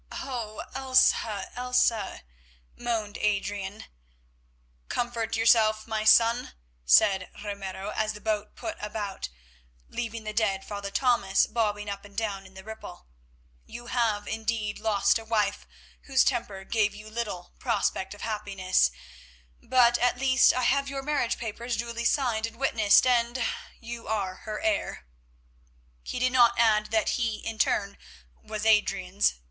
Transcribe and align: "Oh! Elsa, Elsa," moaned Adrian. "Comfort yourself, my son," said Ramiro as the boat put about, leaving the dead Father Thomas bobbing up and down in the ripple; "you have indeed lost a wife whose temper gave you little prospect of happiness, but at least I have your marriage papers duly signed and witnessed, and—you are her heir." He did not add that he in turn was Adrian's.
"Oh! 0.13 0.63
Elsa, 0.73 1.51
Elsa," 1.55 2.21
moaned 2.75 3.19
Adrian. 3.19 3.85
"Comfort 4.89 5.35
yourself, 5.37 5.85
my 5.85 6.03
son," 6.05 6.53
said 6.87 7.29
Ramiro 7.43 7.91
as 7.91 8.13
the 8.13 8.19
boat 8.19 8.55
put 8.55 8.77
about, 8.81 9.29
leaving 9.89 10.23
the 10.23 10.33
dead 10.33 10.65
Father 10.65 10.89
Thomas 10.89 11.45
bobbing 11.45 11.87
up 11.87 12.03
and 12.03 12.17
down 12.17 12.47
in 12.47 12.55
the 12.55 12.63
ripple; 12.63 13.05
"you 13.67 13.87
have 13.93 14.27
indeed 14.27 14.79
lost 14.79 15.19
a 15.19 15.23
wife 15.23 15.67
whose 16.05 16.23
temper 16.23 16.63
gave 16.63 16.95
you 16.95 17.07
little 17.07 17.53
prospect 17.59 18.15
of 18.15 18.21
happiness, 18.21 18.89
but 19.61 19.99
at 19.99 20.17
least 20.17 20.51
I 20.51 20.63
have 20.63 20.89
your 20.89 21.03
marriage 21.03 21.37
papers 21.37 21.77
duly 21.77 22.05
signed 22.05 22.47
and 22.47 22.55
witnessed, 22.55 23.05
and—you 23.05 24.07
are 24.07 24.35
her 24.47 24.59
heir." 24.61 25.05
He 26.01 26.17
did 26.17 26.31
not 26.33 26.57
add 26.57 26.87
that 26.87 27.09
he 27.09 27.35
in 27.45 27.59
turn 27.59 27.99
was 28.41 28.65
Adrian's. 28.65 29.35